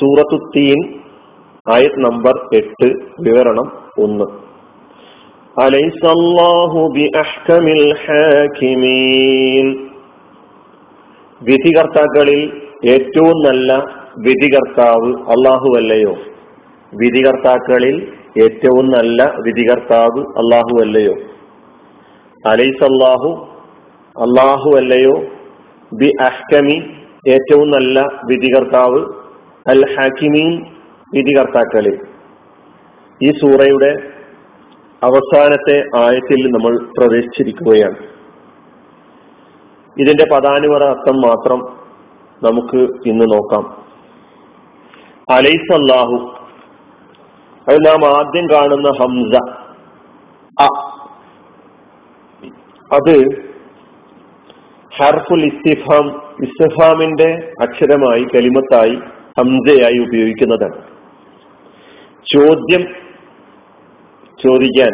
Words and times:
സൂറത്തുത്തീൻ 0.00 1.00
ആയത് 1.72 2.04
നമ്പർ 2.04 2.56
എട്ട് 2.56 2.92
വിവരണം 3.20 3.72
ഒന്ന്. 3.98 4.24
വിധികർത്താക്കളിൽ 11.40 12.52
ഏറ്റവും 12.88 13.46
നല്ല 13.46 13.72
വിധികർത്താവ് 14.18 15.14
അല്ലാഹുവല്ലയോ 15.30 16.14
വിധികർത്താക്കളിൽ 16.94 18.12
ഏറ്റവും 18.38 18.90
നല്ല 18.90 19.34
വിധികർത്താവ് 19.38 20.20
അല്ലാഹു 20.20 20.80
അല്ലയോ 20.80 21.14
അലൈസല്ലാഹു 22.48 23.46
അല്ലാഹു 24.16 24.76
അല്ലയോ 24.76 25.39
ബി 25.92 26.12
അഹ്കമി 26.20 26.76
ഏറ്റവും 27.28 27.70
നല്ല 27.70 28.00
വിധികർത്താവ് 28.24 29.00
അൽ 29.70 29.80
ഹാക്കിമീൻ 29.94 30.52
വിധികർത്താക്കളിൽ 31.14 31.96
ഈ 33.24 33.30
സൂറയുടെ 33.30 33.90
അവസാനത്തെ 35.02 35.76
ആയത്തിൽ 35.96 36.40
നമ്മൾ 36.50 36.78
പ്രവേശിച്ചിരിക്കുകയാണ്. 36.98 37.98
ഇതിന്റെ 40.00 40.26
പദാനുവര 40.32 40.84
അർത്ഥം 40.84 41.16
മാത്രം 41.16 41.60
നമുക്ക് 42.42 42.80
ഇന്ന് 43.06 43.26
നോക്കാം. 43.34 43.64
അലൈസല്ലാഹു 45.30 46.16
അത് 47.68 47.78
നാം 47.86 48.04
ആദ്യം 48.18 48.46
കാണുന്ന 48.52 48.88
ഹംസ 49.00 49.34
അത് 52.90 53.49
ഹർഫുൽ 54.98 55.44
ഇസ്തിഫാം 55.44 56.06
ഇസ്തിഫാമിന്റെ 56.42 57.52
അക്ഷരമായി 57.60 58.24
കലിമത്തായി 58.34 58.94
ഹംസയായി 59.38 59.98
ഉപയോഗിക്കുന്നതാണ്. 59.98 60.78
ചോദ്യം 62.34 62.82
ചോദിക്കാൻ 64.42 64.92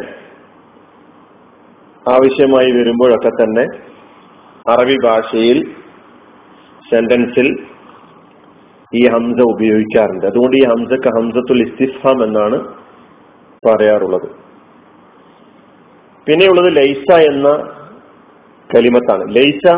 ആവശ്യമായി 2.12 2.70
വരുമ്പോഴൊക്കെ 2.70 3.28
തന്നെ 3.28 3.64
അറബി 4.70 4.96
ഭാഷയിൽ 5.04 5.58
സെന്റൻസിൽ 6.90 7.66
ഈ 8.94 9.08
ഹംസ 9.08 9.40
ഉപയോഗിക്കാറുണ്ട്. 9.54 10.26
അതുകൊണ്ട് 10.26 10.56
ഈ 10.56 10.64
ഹംസക്ക് 10.64 11.08
ഹംസത്തുൽ 11.16 11.62
ഇസ്തിഫാം 11.68 12.24
എന്നാണ് 12.24 12.58
പറയാറുള്ളത്. 13.66 14.28
പിന്നെയുള്ളത് 16.26 16.76
ലൈസ 16.76 17.18
എന്ന 17.32 17.48
കലിമത്താണ്. 18.74 19.24
ലൈസ 19.36 19.72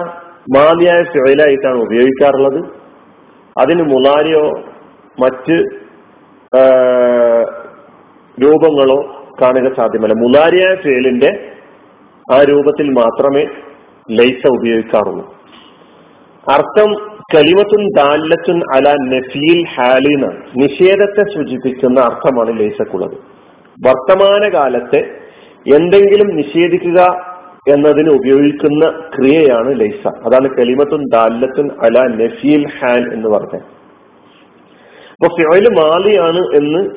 മാലിയായ 0.57 1.03
ഫിഴലായിട്ടാണ് 1.03 1.79
ഉപയോഗിക്കാറുള്ളത്. 1.83 2.61
അതിന് 3.61 3.83
മുലാരിയോ 3.83 4.45
മറ്റ് 5.21 5.57
രൂപങ്ങളോ 8.43 8.99
കാണുക 9.43 9.75
സാധ്യമല്ല. 9.77 10.15
മുലാരിയായ 10.15 10.75
ഫേലിന്റെ 10.85 11.31
ആ 12.33 12.43
രൂപത്തിൽ 12.43 12.89
മാത്രമേ 12.91 13.45
ലൈസ 14.11 14.43
ഉപയോഗിക്കാറുള്ളൂ. 14.51 15.25
അർത്ഥം 16.55 16.91
കലിമത്തുൻ 17.35 17.83
ദാലത്തുൻ 17.97 18.61
അല 18.75 18.95
നഫീൽ 19.15 19.59
ഹാലിന 19.77 20.27
നിഷേധത്തെ 20.57 21.25
സൂചിപ്പിക്കുന്ന 21.35 22.01
അർത്ഥമാണ് 22.01 22.61
ലൈസക്കുള്ളത്. 22.61 23.17
വർത്തമാന 23.87 24.45
കാലത്തെ 24.55 25.01
എന്തെങ്കിലും 25.77 26.29
നിഷേധിക്കുക 26.37 27.28
എന്നതിന് 27.69 28.11
ഉപയോഗിക്കുന്ന 28.11 28.91
ക്രിയയാണ് 29.17 29.81
ലൈസ. 29.81 30.09
അതാണ് 30.09 30.57
കലിമത്തുൻ 30.59 31.05
ദാലത്തുൻ 31.13 31.71
അല 31.85 32.01
നഫീൽ 32.01 32.69
ഹാൻ 32.69 33.13
എന്ന് 33.13 33.29
പറഞ്ഞത്. 33.29 33.63
അപ്പൊ 35.11 35.37
ഫിയോയിൽ 35.37 35.69
മാലിയാണ് 35.69 36.57
എന്ന് 36.57 36.91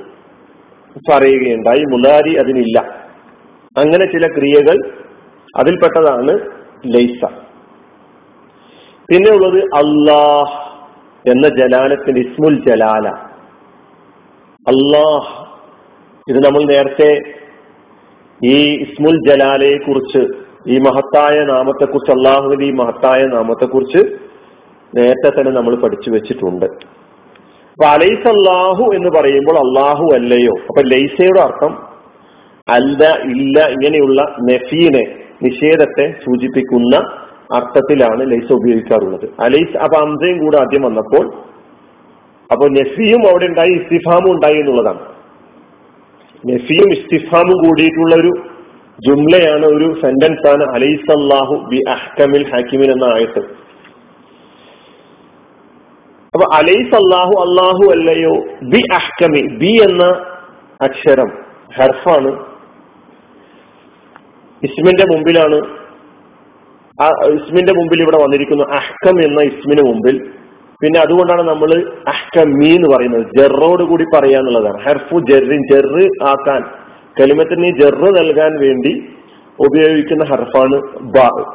പറയുകയുണ്ടായി. 1.11 1.83
മുലാരി 1.91 2.35
അതിനില്ല. 2.35 2.79
അങ്ങനെ 3.77 4.05
ചില 4.05 4.27
ക്രിയകൾ 4.27 4.91
അതിൽപ്പെട്ടതാണ് 5.57 6.39
ലൈസ. 6.85 7.25
പിന്നെ 9.09 9.31
ഉള്ളത് 9.31 9.57
അള്ളാഹ് 9.57 10.71
എന്ന 11.29 11.47
ജലാലത്തിന്റെ 11.47 12.21
ഇസ്മുൽ 12.21 12.65
ജലാല. 12.69 13.09
അള്ളാഹ് 14.67 15.51
ഇത് 16.29 16.45
നമ്മൾ 16.45 16.63
നേരത്തെ 16.63 17.21
ഈ 18.45 18.81
ഇസ്മുൽ 18.81 19.29
ജലാലയെ 19.29 19.77
കുറിച്ച് 19.77 20.40
ഈ 20.67 20.77
മഹത്തായ 20.77 21.43
നാമത്തെക്കുറിച്ച് 21.43 22.11
അള്ളാഹുവിന്റെ 22.11 22.65
ഈ 22.65 22.71
മഹത്തായ 22.71 23.25
നാമത്തെക്കുറിച്ച് 23.25 23.97
നേരത്തെ 24.97 25.39
തന്നെ 25.39 25.51
നമ്മൾ 25.51 25.75
പഠിച്ചു 25.75 26.09
വെച്ചിട്ടുണ്ട്. 26.09 26.65
അപ്പൊ 27.71 27.85
അലൈസ് 27.85 28.27
അള്ളാഹു 28.27 28.83
എന്ന് 28.95 29.09
പറയുമ്പോൾ 29.09 29.57
അള്ളാഹു 29.57 30.13
അല്ലയോ? 30.13 30.53
അപ്പൊ 30.67 30.81
ലൈസയുടെ 30.81 31.39
അർത്ഥം 31.39 31.77
അല്ല 32.69 33.15
ഇല്ല 33.23 33.67
ഇങ്ങനെയുള്ള 33.67 34.21
നഫീനെ 34.21 35.03
നിഷേധത്തെ 35.43 36.15
സൂചിപ്പിക്കുന്ന 36.25 36.95
അർത്ഥത്തിലാണ് 37.53 38.31
ലൈസ 38.31 38.53
ഉപയോഗിക്കാറുള്ളത്. 38.53 39.29
അലൈസ് 39.39 39.77
അപ്പൊ 39.77 39.97
അംസയും 39.97 40.37
കൂടെ 40.37 40.57
ആദ്യം 40.57 40.81
വന്നപ്പോൾ 40.81 41.33
അപ്പൊ 42.51 42.67
നഫിയും 42.69 43.29
അവിടെ 43.29 43.45
ഉണ്ടായി 43.45 43.69
ഇസ്തിഫാമും 43.69 44.31
ഉണ്ടായി 44.31 44.55
എന്നുള്ളതാണ്. 44.55 44.99
നഫിയും 46.51 46.93
ഇസ്തിഫാമും 46.93 47.67
കൂടിയിട്ടുള്ള 47.67 48.15
ഒരു 48.15 48.50
ജുംലയാണ് 49.05 49.65
ഒരു 49.65 49.87
സെന്റൻസ് 50.01 50.45
ആണ് 50.53 50.63
അലൈസല്ലാഹു 50.75 51.55
ബി 51.71 51.79
അഹ്കമിൽ 51.95 52.45
ഹാക്കിമിൻ 52.51 52.89
എന്ന 52.91 53.05
ആയത്ത്. 53.15 53.41
അപ്പൊ 56.33 56.45
അലൈസല്ലാഹു 56.57 57.33
അള്ളാഹു 57.45 57.83
അല്ലയോ 57.91 58.33
ബി 58.73 58.81
അഹ്കമി 58.99 59.41
ബി 59.61 59.71
എന്ന 59.89 60.03
അക്ഷരം 60.81 61.29
ഹർഫാണ്. 61.77 62.31
ഇസ്മിന്റെ 64.63 65.05
മുമ്പിലാണ് 65.13 65.57
ആ 67.01 67.07
ഇസ്മിന്റെ 67.37 67.73
മുമ്പിൽ 67.73 68.01
ഇവിടെ 68.01 68.17
വന്നിരിക്കുന്നു 68.23 68.65
അഹ്കം 68.79 69.17
എന്ന 69.27 69.41
ഇസ്മിന് 69.41 69.83
മുമ്പിൽ. 69.89 70.17
പിന്നെ 70.81 70.99
അതുകൊണ്ടാണ് 70.99 71.43
നമ്മൾ 71.49 71.71
അഹ്കമി 72.07 72.69
എന്ന് 72.75 72.89
പറയുന്നത്. 72.93 73.25
ജെറോട് 73.37 73.83
കൂടി 73.83 74.05
പറയാന്നുള്ളതാണ് 74.15 74.79
ഹെർഫു 74.85 75.17
ജെറിൻ 75.29 75.61
ജെറ് 75.71 76.05
ആക്കാൻ. 76.31 76.61
കലിമത്തിന് 77.19 77.81
ജെറു 77.81 78.11
നൽകാൻ 78.11 78.59
വേണ്ടി 78.59 79.09
ഉപയോഗിക്കുന്ന 79.59 80.23
ഹർഫാണ് 80.23 80.81
ബാ. 80.99 81.53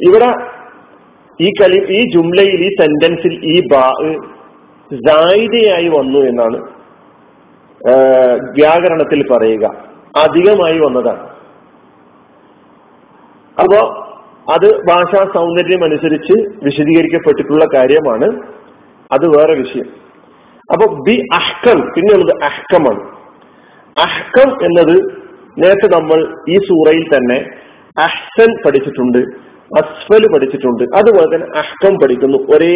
ഇവിടെ 0.00 0.34
ഈ 1.40 1.50
കലി 1.50 1.86
ഈ 1.90 2.10
ജുംലയിൽ 2.10 2.64
ഈ 2.64 2.68
സെന്റൻസിൽ 2.80 3.40
ഈ 3.44 3.68
ബാ 3.68 3.92
വന്നു 5.88 6.18
എന്നാണ് 6.18 6.56
വ്യാകരണത്തിൽ 8.50 9.26
പറയുക. 9.32 9.64
അധികമായി 10.16 10.78
വന്നതാണ്. 10.78 11.28
അപ്പോ 13.60 14.08
അത് 14.52 14.76
ഭാഷാ 14.88 15.26
സൗന്ദര്യം 15.34 15.84
അനുസരിച്ച് 15.84 16.48
വിശദീകരിക്കപ്പെട്ടിട്ടുള്ള 16.62 17.64
കാര്യമാണ്. 17.74 18.42
അത് 19.12 19.26
വേറെ 19.26 19.54
വിഷയം. 19.54 19.86
അപ്പൊ 20.72 21.02
ബി 21.06 21.26
അഹ്കം 21.32 21.80
പിന്നെയുള്ളത് 21.80 22.44
അഹ്കമാണ്. 22.44 23.13
അഹ്കം 23.96 24.50
എന്നത് 24.66 24.96
നേരത്തെ 25.62 25.88
നമ്മൾ 25.96 26.20
ഈ 26.48 26.54
സൂറയിൽ 26.58 27.04
തന്നെ 27.16 27.38
അഹ്സൻ 27.98 28.50
പഠിച്ചിട്ടുണ്ട് 28.64 29.18
അസ്ഫൽ 29.80 30.24
പഠിച്ചിട്ടുണ്ട്. 30.32 30.84
അതുപോലെ 30.98 31.26
തന്നെ 31.34 31.58
അഹ്കം 31.58 31.94
പഠിക്കുന്നു. 32.00 32.38
ഒരേ 32.54 32.74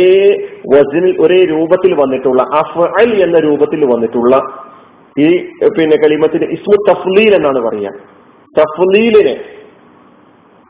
വജനിൽ 0.74 1.16
ഒരേ 1.20 1.44
രൂപത്തിൽ 1.44 1.94
വന്നിട്ടുള്ള 1.94 2.42
അഫ്അൽ 2.42 3.22
എന്ന 3.22 3.38
രൂപത്തിൽ 3.38 3.84
വന്നിട്ടുള്ള 3.84 4.36
ഈ 5.16 5.28
പിന്നെ 5.76 5.96
കലിമത്തിന് 5.96 6.44
ഇസ്മു 6.44 6.76
തഫ്ലീൽ 6.88 7.34
എന്നാണ് 7.34 7.58
പറയുക. 7.58 7.92
തഫ്ലീലിനെ 8.56 9.34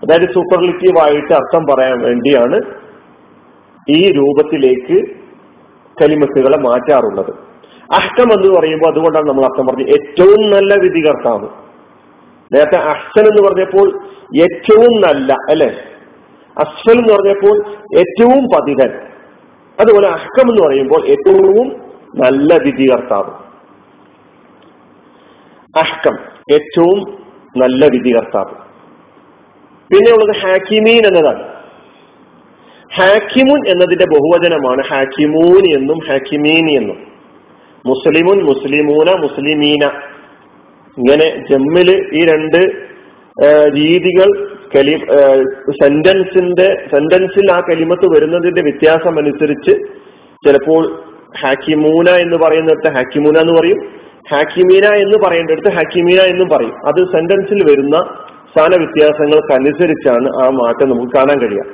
അതായത് 0.02 0.28
സൂപ്പർലിറ്റീവ് 0.34 0.98
ആയിട്ട് 1.04 1.32
അർത്ഥം 1.32 1.62
പറയാൻ 1.66 1.98
വേണ്ടിയാണ് 2.00 2.58
ഈ 3.86 4.12
രൂപത്തിലേക്ക് 4.12 4.98
കലിമത്തുകളെ 6.02 6.58
മാറ്റാറുള്ളത്. 6.58 7.47
അഹ്കം 7.94 8.32
എന്ന് 8.32 8.60
പറയുമ്പോൾ 8.60 8.90
അതുകൊണ്ടാണ് 8.90 9.28
നമ്മൾ 9.28 9.44
അർത്ഥം 9.44 9.66
പറഞ്ഞത്. 9.66 9.88
ഏറ്റവും 9.88 10.50
നല്ല 10.50 10.80
വിധികർത്താവ്. 10.82 11.48
നേരത്തെ 12.54 12.76
അഹ്സൻ 12.76 13.26
എന്ന് 13.26 13.48
പറഞ്ഞപ്പോൾ 13.48 14.00
ഏറ്റവും 14.40 15.00
നല്ല 15.00 15.32
അല്ലെ? 15.50 15.76
അസ്ഫൽ 16.58 16.98
എന്ന് 16.98 17.14
പറഞ്ഞപ്പോൾ 17.14 17.68
ഏറ്റവും 17.98 18.44
പതിതൻ. 18.44 18.98
അതുപോലെ 19.80 20.08
അഹ്കം 20.08 20.50
എന്ന് 20.50 20.66
പറയുമ്പോൾ 20.66 21.06
ഏറ്റവും 21.06 21.68
നല്ല 22.16 22.54
വിധികർത്താവ്. 22.64 23.30
അഹ്കം 25.78 26.18
ഏറ്റവും 26.52 27.18
നല്ല 27.56 27.86
വിധികർത്താവ്. 27.86 28.68
പിന്നെ 29.92 30.12
ഉള്ളത് 30.12 30.36
ഹാക്കിമീൻ 30.36 31.06
എന്നതാണ്. 31.06 31.48
ഹാക്കിമുൻ 32.94 33.68
എന്നതിന്റെ 33.68 34.04
ബഹുവചനമാണ് 34.04 34.82
ഹാക്കിമൂൻ 34.84 35.78
എന്നും 35.78 35.98
ഹാക്കിമീൻ 36.08 36.78
എന്നും. 36.78 37.07
മുസ്ലിമുൻ 37.90 38.38
മുസ്ലിമൂന 38.50 39.08
മുസ്ലിമീന. 39.24 39.84
ഇങ്ങനെ 40.96 41.26
ജമ്മിൽ 41.50 41.88
ഈ 42.18 42.20
രണ്ട് 42.30 42.60
രീതികൾ 43.76 44.28
കലി 44.72 44.94
സെന്റൻസിന്റെ 45.80 46.66
സെന്റൻസിൽ 46.92 47.46
ആ 47.56 47.58
കലിമത്ത് 47.68 48.06
വരുന്നതിന്റെ 48.14 48.62
വ്യത്യാസം 48.68 49.14
അനുസരിച്ച് 49.22 49.74
ചിലപ്പോൾ 50.46 50.82
ഹാക്കിമൂന 51.42 52.08
എന്ന് 52.24 52.36
പറയുന്നിടത്ത് 52.44 52.90
ഹാക്കിമൂന 52.96 53.36
എന്ന് 53.44 53.54
പറയും 53.60 53.80
ഹാക്കിമീന 54.32 54.86
എന്ന് 55.04 55.18
പറയേണ്ടടുത്ത് 55.24 55.70
ഹാക്കിമീന 55.76 56.20
എന്നും 56.32 56.48
പറയും. 56.54 56.74
അത് 56.88 57.00
സെന്റൻസിൽ 57.14 57.60
വരുന്ന 57.70 57.96
സ്ഥാന 58.50 58.72
വ്യത്യാസങ്ങൾക്കനുസരിച്ചാണ് 58.82 60.28
ആ 60.42 60.44
മാറ്റം 60.58 60.90
നമുക്ക് 60.90 61.12
കാണാൻ 61.16 61.38
കഴിയുക. 61.42 61.64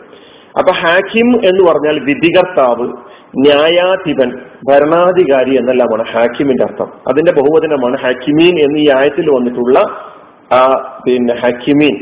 അപ്പൊ 0.59 0.73
ഹാക്കിം 0.73 1.29
എന്ന് 1.47 1.71
പറഞ്ഞാൽ 1.71 2.01
വിധികർത്താവ് 2.01 2.89
ന്യായാധിപൻ 3.37 4.31
ഭരണാധികാരി 4.71 5.57
എന്നെല്ലാമാണ് 5.57 6.05
ഹാക്കിമിന്റെ 6.09 6.65
അർത്ഥം. 6.65 6.89
അതിന്റെ 7.09 7.33
ബഹുവചനമാണ് 7.33 7.99
ഹാക്കിമീൻ 7.99 8.59
എന്ന് 8.59 8.79
ഈ 8.79 8.89
ആയത്തിൽ 8.97 9.31
വന്നിട്ടുള്ള 9.31 9.79
ആ 10.53 10.93
പിന്നെ 11.07 11.35
ഹക്കിമീൻ. 11.35 11.97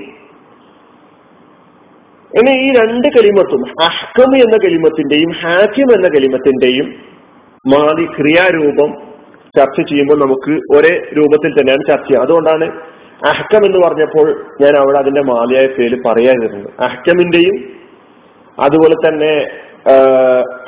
ഇനി 2.38 2.50
ഈ 2.50 2.72
രണ്ട് 2.72 3.08
കലിമത്തും 3.08 3.82
അഹ്കം 3.82 4.36
എന്ന 4.36 4.56
കലിമത്തിന്റെയും 4.56 5.30
ഹാക്കിം 5.30 5.94
എന്ന 5.94 6.08
കലിമത്തിന്റെയും 6.08 6.94
മാതി 7.66 8.04
ക്രിയാരൂപം 8.04 8.92
ചർച്ച 9.58 9.80
ചെയ്യുമ്പോൾ 9.90 10.20
നമുക്ക് 10.20 10.52
ഒരേ 10.76 11.02
രൂപത്തിൽ 11.16 11.60
തന്നെയാണ് 11.60 11.90
ചർച്ച 11.90 12.08
ചെയ്യുക. 12.08 12.22
അതുകൊണ്ടാണ് 12.22 12.64
അഹ്കം 13.26 13.64
എന്ന് 13.64 13.86
പറഞ്ഞപ്പോൾ 13.86 14.44
ഞാൻ 14.62 14.76
അവിടെ 14.76 14.98
അതിന്റെ 14.98 15.22
മാലിയായ 15.22 15.66
പേര് 15.66 15.96
പറയാതിരുന്നത്. 16.06 16.82
അഹ്കമിന്റെയും 16.82 17.81
അതുപോലെ 18.58 18.94
തന്നെ 18.94 19.32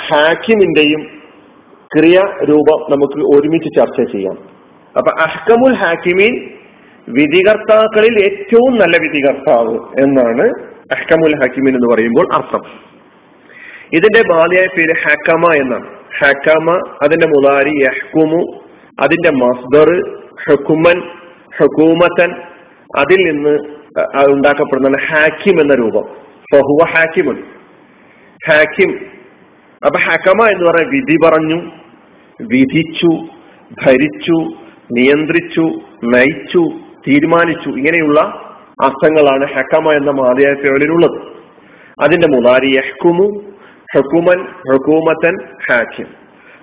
ഹാക്കിമിന്റെയും 0.09 1.03
ക്രിയ 1.97 2.19
രൂപം 2.45 2.79
നമുക്ക് 2.93 3.19
ഒരുമിച്ച് 3.37 3.71
ചർച്ച 3.79 4.13
ചെയ്യാം. 4.13 4.39
അപ്പൊ 4.99 5.11
അഷ്കമുൽ 5.23 5.75
ഹാക്കിമീൻ 5.75 6.51
വിധികർത്താക്കളിൽ 7.09 8.15
ഏറ്റവും 8.25 8.73
നല്ല 8.79 8.97
വിധികർത്താവ് 9.03 9.75
എന്നാണ് 10.03 10.47
അഷ്കമുൽ 10.95 11.35
ഹാക്കിമീൻ 11.41 11.75
എന്ന് 11.75 11.95
പറയുമ്പോൾ 11.95 12.29
അർത്ഥം. 12.35 12.63
ഇതിന്റെ 13.93 14.23
ബാലിയായ 14.33 14.67
പേര് 14.77 14.95
ഹാക്കമ 15.05 15.53
എന്നാണ്. 15.63 15.89
ഹാക്കമ 16.21 16.71
അതിന്റെ 17.03 17.27
മുതാരി 17.27 17.75
യഹ്കുമു 17.83 18.43
അതിന്റെ 19.03 19.31
മസ്ദർ 19.31 19.91
ഹുക്കുമൻ 20.47 21.01
ഹുക്കൂമത്തൻ 21.59 22.31
അതിൽ 22.99 23.21
നിന്ന് 23.31 23.59
ഉണ്ടാക്കപ്പെടുന്ന 24.29 24.99
ഹാക്കിം 25.07 25.61
എന്ന 25.61 25.75
രൂപം. 25.75 26.05
ഫഹുവ 26.53 26.89
ഹാക്കിമുൻ. 26.95 27.43
ഹാക്കിം. 28.51 29.07
അപ്പൊ 29.87 29.99
ഹക്കമ 29.99 30.49
എന്ന് 30.49 30.71
പറയാൻ 30.71 30.91
വിധി 30.91 31.17
പറഞ്ഞു 31.27 31.71
വിധിച്ചു 32.43 33.27
ഭരിച്ചു 33.87 34.53
നിയന്ത്രിച്ചു 34.93 35.61
നയിച്ചു 36.05 36.65
തീരുമാനിച്ചു. 37.09 37.69
ഇങ്ങനെയുള്ള 37.69 38.21
അർത്ഥങ്ങളാണ് 38.85 39.47
ഹക്കമ 39.55 39.93
എന്ന 39.93 40.11
മാതയായ 40.11 40.55
പേരിലുള്ളത്. 40.55 41.21
അതിന്റെ 42.03 42.29
മുതാരി 42.29 42.67
യഹ്കുമു 42.67 43.41
ഹുക്കുമൻ 43.97 44.47
ഹുക്കൂമത്തൻ 44.47 45.37
ഹാക്കിം. 45.71 46.07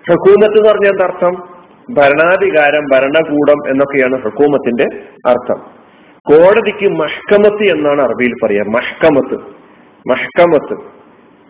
ഹുക്കൂമത്ത് 0.10 0.57
എന്ന് 0.57 0.69
പറഞ്ഞ 0.69 0.88
എന്തർത്ഥം 0.88 1.62
ഭരണാധികാരം 1.89 2.86
ഭരണകൂടം 2.92 3.69
എന്നൊക്കെയാണ് 3.69 4.22
ഹുക്കൂമത്തിന്റെ 4.22 4.86
അർത്ഥം. 5.30 5.60
കോടതിക്ക് 6.24 6.88
മഹ്കമത്ത് 6.88 7.63
എന്നാണ് 7.72 8.01
അറബിയിൽ 8.01 8.34
പറയുക. 8.44 8.63
മഹ്കമത്ത്. 8.63 9.44
മഹ്കമത്ത്. 10.10 11.00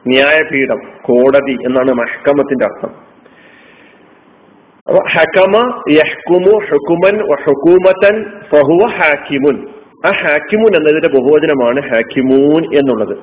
ന്യായപീഠം 0.08 0.80
കോടതി 1.02 1.58
എന്നാണ് 1.66 1.92
മഹ്കമത്തിന്റെ 1.94 2.66
അർത്ഥം. 2.66 2.94
ഹക്കമ 5.14 5.84
യഹ്കുമു 5.92 6.54
ഹുക്കുമൻ 6.70 7.18
ഹുക്കൂമത്തൻ 7.44 8.16
ഫഹുവ 8.52 8.88
ഹാക്കിമുൻ. 8.88 9.68
ആ 10.08 10.12
ഹാക്കിമുൻ 10.22 10.72
എന്നതിന്റെ 10.76 11.08
ബഹുവചനമാണ് 11.08 11.82
ഹാക്കിമൂൻ 11.90 12.64
എന്നുള്ളത്. 12.76 13.16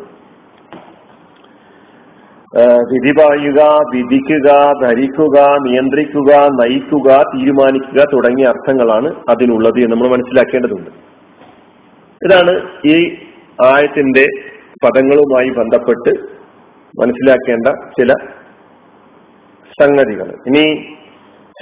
വിധി 2.90 3.12
പറയുക 3.18 3.60
വിധിക്കുക 3.94 4.48
ധരിക്കുക 4.82 5.38
നിയന്ത്രിക്കുക 5.62 6.32
നയിക്കുക 6.60 7.08
തീരുമാനിക്കുക 7.34 8.04
തുടങ്ങിയ 8.12 8.46
അർത്ഥങ്ങളാണ് 8.46 9.14
അതിനുള്ളത് 9.28 9.78
എന്ന് 9.78 9.92
നമ്മൾ 9.92 10.08
മനസ്സിലാക്കേണ്ടതുണ്ട്. 10.08 10.90
ഇതാണ് 12.26 12.54
ഈ 12.86 12.96
ആയത്തിന്റെ 13.64 14.26
പദങ്ങളുമായി 14.84 15.48
ബന്ധപ്പെട്ട് 15.48 16.37
മനസ്സിലാക്കേണ്ട 17.00 17.68
ചില 17.68 18.12
സംഗതികൾ. 19.80 20.36
ഇനി 20.46 20.94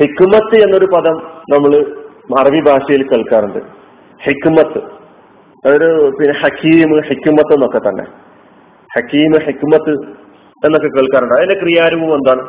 ഹിക്കുമത്ത് 0.01 0.63
എന്നൊരു 0.63 0.87
പദം 0.87 1.17
നമ്മൾ 1.51 1.97
അറബി 2.41 2.61
ഭാഷയിൽ 2.61 3.09
കേൾക്കാറുണ്ട്. 3.09 3.59
ഹിക്കുമത്ത് 4.23 4.79
അതൊരു 5.67 6.13
പിന്നെ 6.21 6.39
ഹക്കീം 6.39 7.01
ഹിക്കുമത്ത് 7.01 7.55
എന്നൊക്കെ 7.55 7.79
തന്നെ. 7.79 8.05
ഹക്കീം 8.97 9.33
ഹിക്കുമത്ത് 9.45 9.91
എന്നൊക്കെ 10.67 10.89
കേൾക്കാറുണ്ട്. 10.89 11.35
അതിന്റെ 11.35 11.55
ക്രിയാരൂപം 11.55 12.15
എന്താണ്? 12.15 12.49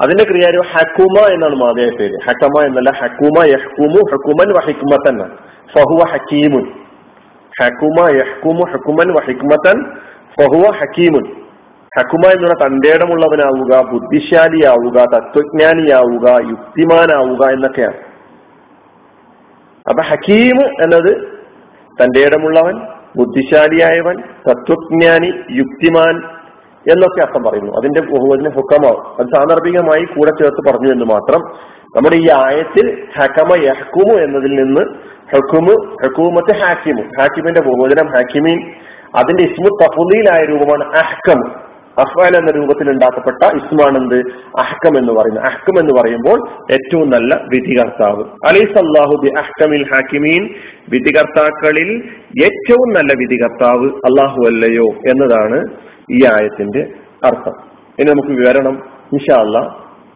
അതിന്റെ 0.00 0.24
ക്രിയാരൂപം 0.24 0.66
ഹക്കുമ 0.72 1.32
എന്നാണ് 1.32 1.54
മാതയ 1.54 1.90
പേര്. 1.90 2.12
ഹക്കമ 2.26 2.66
എന്നല്ല 2.66 2.90
ഹക്കുമ 2.90 3.44
യഹ്കുമു 3.44 4.00
ഹക്കുമൻ 4.12 4.52
വഹിക്കുമത്തൻ 4.54 5.28
ഫഹുവ 5.72 6.08
ഹക്കീമുൻ. 6.10 6.72
ഹക്കുമ 7.62 8.10
യഹ്കുമു 8.10 8.70
ഹക്കുമൻ 8.70 9.14
വഹിക്കുമത്തൻ 9.14 9.84
ഫഹുവ 10.40 10.72
ഹക്കീമുൻ. 10.72 11.39
ഹക്കുമ 11.98 12.30
എന്ന് 12.30 12.46
പറഞ്ഞാൽ 12.48 13.82
ബുദ്ധിശാലിയാവുക 13.82 14.96
തത്വജ്ഞാനിയാവുക 15.14 16.48
യുക്തിമാനാവുക 16.50 17.50
എന്നൊക്കെയാണ്. 17.52 17.96
അപ്പൊ 19.88 20.02
ഹക്കീം 20.02 20.82
എന്നത് 20.82 21.40
തന്റെ 22.02 22.20
ഇടമുള്ളവൻ 22.20 22.86
ബുദ്ധിശാലിയായവൻ 23.16 24.22
തത്വജ്ഞാനി 24.50 25.26
യുക്തിമാൻ 25.50 26.16
എന്നൊക്കെ 26.90 27.20
അർത്ഥം 27.20 27.42
പറയുന്നു. 27.42 27.72
അതിന്റെ 27.72 28.00
ബഹുവചന 28.00 28.48
ഹുക്കമാവും. 28.48 29.20
അത് 29.20 29.26
സാന്ദർഭികമായി 29.36 30.04
കൂടെ 30.04 30.30
ചേർത്ത് 30.30 30.72
പറഞ്ഞു 30.72 30.92
എന്ന് 30.92 31.04
മാത്രം. 31.04 31.40
നമ്മുടെ 31.96 32.16
ഈ 32.16 32.28
ആയത്തിൽ 32.30 33.06
ഹക്കമ 33.18 33.64
യഹ്കുമു 33.64 34.18
എന്നതിൽ 34.18 34.54
നിന്ന് 34.54 34.80
ഹക്കുമു 35.36 35.96
ഹക്കൂമത്ത് 36.04 36.56
ഹാക്കിമു. 36.56 37.02
ഹാക്കിമിന്റെ 37.02 37.60
ബഹുവചനം 37.60 38.06
ഹാക്കിമീൻ 38.06 38.72
അതിന്റെ 39.14 39.42
ഇസ്മു 39.42 39.78
തഫുലിയിലായ 39.82 40.44
രൂപമാണ് 40.44 40.96
അഹ്കം 40.96 41.69
അഫ്വാൻ 41.98 42.36
എന്ന 42.36 42.50
രൂപത്തിൽ 42.50 42.90
ഉണ്ടാക്കപ്പെട്ട 42.90 43.56
ഇസ്മാണെന്ത്? 43.56 44.16
അഹ്കം 44.58 44.98
എന്ന് 44.98 45.12
പറയുന്നത്. 45.12 45.44
അഹ്കം 45.44 45.80
എന്ന് 45.80 46.02
പറയുമ്പോൾ 46.02 46.48
ഏറ്റവും 46.72 47.10
നല്ല 47.10 47.44
വിധികർത്താവ്. 47.48 48.24
അലൈസല്ലാഹു 48.48 49.22
ബി 49.22 49.28
അഹ്കമിൽ 49.38 49.86
ഹാക്കിമീൻ. 49.92 50.54
വിധികർത്താക്കളിൽ 50.88 52.02
ഏറ്റവും 52.44 52.92
നല്ല 52.92 53.14
വിധികർത്താവ് 53.18 53.86
അള്ളാഹു 53.86 54.36
അല്ലയോ 54.46 54.84
എന്നതാണ് 54.84 55.66
ഈ 56.10 56.26
ആയത്തിന്റെ 56.26 56.92
അർത്ഥം. 57.24 57.52
ഇനി 57.98 58.10
നമുക്ക് 58.10 58.28
വിവരണം. 58.28 58.82
ഇൻഷാ 59.12 59.40
അല്ലാ 59.40 59.60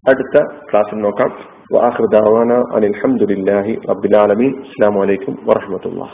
അടുത്ത 0.09 0.41
ക്ലാസ്സിൽ 0.73 0.97
നോക്കാം. 0.97 1.55
വാഹൃദാവാന 1.73 2.53
അനിൽഹമുല്ലാഹി 2.77 3.79
റബ്ബിലാലമീൻ 3.91 4.55
അസ്സാം 4.61 4.95
വലൈക്കും 4.95 5.39
വറഹമത്തുള്ള 5.45 6.09